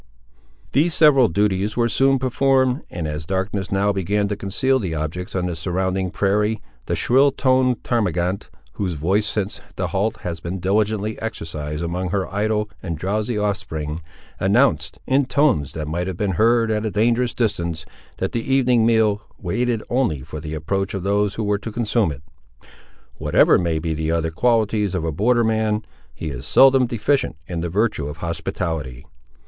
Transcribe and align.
These 0.71 0.95
several 0.95 1.27
duties 1.27 1.77
were 1.77 1.87
soon 1.87 2.17
performed, 2.17 2.81
and, 2.89 3.07
as 3.07 3.23
darkness 3.23 3.71
now 3.71 3.91
began 3.93 4.27
to 4.29 4.35
conceal 4.35 4.79
the 4.79 4.95
objects 4.95 5.35
on 5.35 5.45
the 5.45 5.55
surrounding 5.55 6.09
prairie, 6.09 6.59
the 6.87 6.95
shrill 6.95 7.31
toned 7.31 7.83
termagant, 7.83 8.49
whose 8.73 8.93
voice 8.93 9.27
since 9.27 9.61
the 9.75 9.89
halt 9.89 10.21
had 10.21 10.41
been 10.41 10.59
diligently 10.59 11.21
exercised 11.21 11.83
among 11.83 12.09
her 12.09 12.27
idle 12.33 12.67
and 12.81 12.97
drowsy 12.97 13.37
offspring, 13.37 13.99
announced, 14.39 14.97
in 15.05 15.27
tones 15.27 15.73
that 15.73 15.87
might 15.87 16.07
have 16.07 16.17
been 16.17 16.31
heard 16.31 16.71
at 16.71 16.83
a 16.83 16.89
dangerous 16.89 17.35
distance, 17.35 17.85
that 18.17 18.31
the 18.31 18.51
evening 18.51 18.87
meal 18.87 19.21
waited 19.37 19.83
only 19.87 20.23
for 20.23 20.39
the 20.39 20.55
approach 20.55 20.95
of 20.95 21.03
those 21.03 21.35
who 21.35 21.43
were 21.43 21.59
to 21.59 21.71
consume 21.71 22.11
it. 22.11 22.23
Whatever 23.19 23.59
may 23.59 23.77
be 23.77 23.93
the 23.93 24.09
other 24.09 24.31
qualities 24.31 24.95
of 24.95 25.03
a 25.05 25.11
border 25.11 25.43
man, 25.43 25.85
he 26.15 26.31
is 26.31 26.47
seldom 26.47 26.87
deficient 26.87 27.35
in 27.45 27.61
the 27.61 27.69
virtue 27.69 28.07
of 28.07 28.17
hospitality. 28.17 29.05